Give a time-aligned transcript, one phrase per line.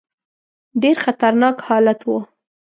[0.81, 2.17] ډېر خطرناک حالت وو.